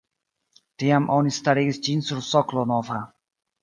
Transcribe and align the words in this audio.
Tiam 0.85 1.05
oni 1.19 1.35
starigis 1.37 1.81
ĝin 1.91 2.05
sur 2.11 2.27
soklo 2.33 2.69
nova. 2.77 3.03